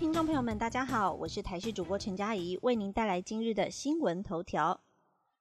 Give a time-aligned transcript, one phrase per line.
[0.00, 4.80] 听众朋友们，大家好，我是台视主播陈佳怡，为您带来今日的新闻头条。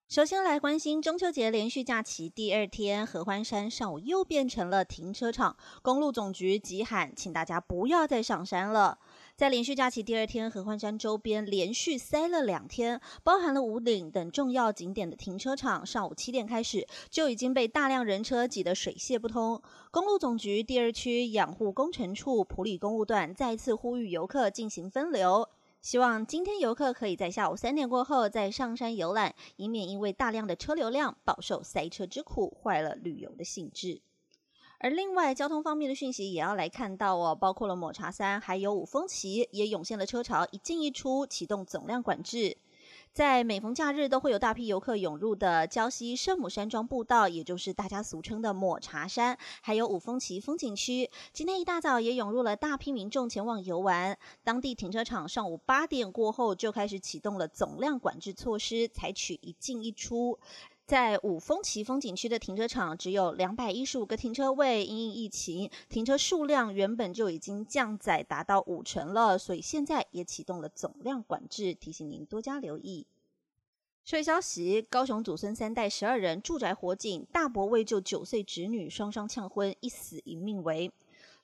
[0.09, 8.99] 首先来关心中秋节连续假期第二天，合欢山上午又变成了停车场，公路总局急喊，请大家不要再上山了。
[9.39, 19.61] 在连续假期第二天，合欢山周边连续塞了两天，包含了五岭等重要景点的停车场，上午七点开始就已经被大量人车挤得水泄不通。
[19.91, 25.47] 公路总局第二区养护工程处普里公路段再次呼吁游客进行分流。
[25.81, 34.01] 希望今天游客可以在下午三点过后再上山游览，以免因为大量的车流量饱受塞车之苦，坏了旅游的兴致。
[34.79, 42.57] 而另外交通方面的讯息也要来看到哦，包括了抹茶山还有五峰旗也涌现了车潮，一进一出，启动总量管制。
[43.11, 54.17] 在每逢假日都会有大批游客涌入的礁溪圣母山庄步道，也就是大家俗称的抹茶山，还有五峰旗风景区，今天一大早也涌入了大批民众前往游玩。
[54.43, 60.39] 当地停车场上午八点过后就开始启动了总量管制措施，采取一进一出。
[60.89, 73.05] 在五峰旗风景区的停车场只有两百一十五个停车位，因疫情，停车数量原本就已经降载达到五成了，所以现在也启动了总量管制，提醒您多加留意。
[74.03, 80.91] 社会消息：高雄祖孙三代十二人住宅火警，大伯为救九岁侄女，双双呛昏，一死一命为。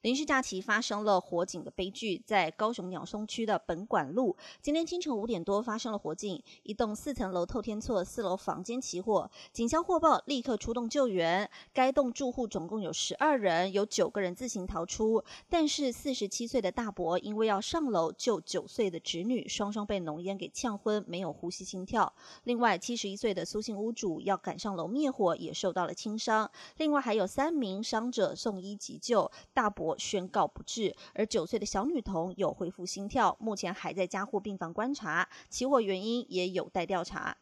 [0.06, 11.50] 连续假期发生了火警的悲剧，在高雄鸟松区的本馆路，今天清晨五点多发生了火警，一栋四层楼透天厝四楼房间起火，警消获报立刻出动救援。
[11.74, 22.14] 该栋住户总共有十二人，有九个人自行逃出，但是四十七岁的大伯因为要上楼救九岁的侄女，双双被浓烟给呛昏，没有呼吸心跳。
[22.44, 26.52] 另外七十一岁的苏姓屋主要赶上楼灭火，也受到了轻伤。
[26.78, 29.95] 另外还有三名伤者送医急救，大伯。
[29.98, 37.36] 宣告不治，而九岁的小女童有恢复心跳，目前还在加护病房观察，起火原因也有待调查。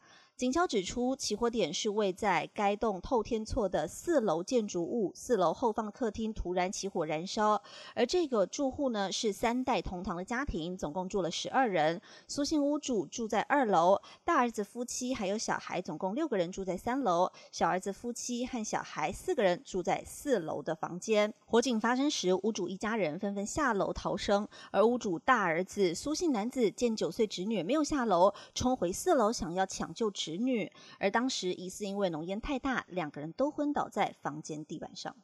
[0.43, 7.63] 警消指出，起火点是位在该栋透天厝的四楼建筑物，四楼后方的客厅突然起火燃烧。
[7.95, 12.01] 而这个住户呢是三代同堂的家庭，总共住了十二人。
[12.27, 17.31] 苏姓屋主住在二楼，大儿子夫妻还有小孩，总共六个人住在三楼。
[17.49, 21.33] 小儿子夫妻和小孩四个人住在四楼的房间。
[21.45, 30.11] 火警发生时，屋主一家人纷纷下楼逃生，而屋主大儿子苏姓男子见九岁侄女没有下楼，冲回四楼想要抢救。
[30.11, 35.15] 侄侄女，而当时疑似因为浓烟太大，两个人都昏倒在房间地板上。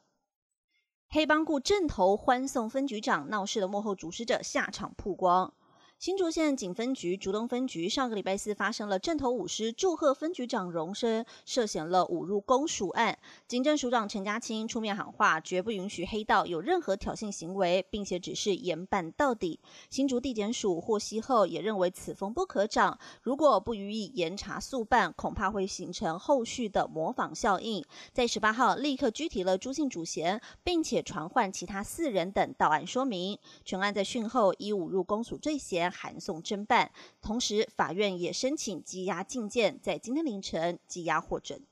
[1.08, 5.52] 黑帮顾镇头欢送分局长闹事的幕后主使者下场曝光。
[6.00, 19.60] 新竹县警分局竹东分局上个礼拜四发生了镇头舞狮祝贺分局长荣升涉嫌了侮辱公署案，警政署长陈家清出面喊话，绝不允许黑道有任何挑衅行为，并且指示严办到底。
[19.90, 27.84] 新竹地检署获悉后也认为此风不可长，如果不予以严查速办，恐怕会形成后续的模仿效应。
[28.14, 33.38] 在十八号立刻拘提了朱姓主嫌，并且传唤其他四人等到案说明。
[33.66, 35.89] 全案在讯后以侮辱公署罪嫌。
[35.90, 36.90] 函送侦办，
[37.20, 41.62] 同时法院也申请羁押禁见，在今天凌晨羁押获准。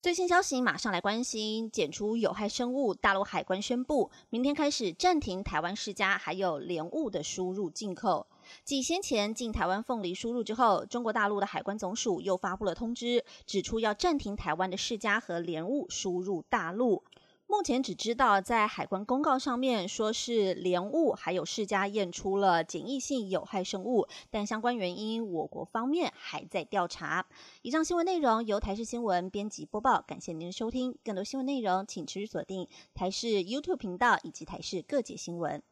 [0.00, 8.26] 最新消息，马上来关心检出有害生物，大陆海关宣布，明天开始暂停台湾世家还有莲雾的输入进口。
[8.64, 17.04] 继先前进台湾凤梨输入之后，中国大陆的海关总署又发布了通知，指出要暂停台湾的世家和莲雾输入大陆。
[17.52, 27.26] 目前只知道在海关公告上面说是莲雾还有世家验出了检疫性有害生物，但相关原因我国方面还在调查。
[27.60, 30.96] 以上新闻内容由台视新闻编辑播报，感谢您的收听。
[31.04, 35.62] 更多新闻内容请持续锁定台视 YouTube 频道以及台视各界新闻。